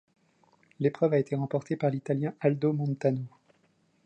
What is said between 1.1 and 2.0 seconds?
a été remportée par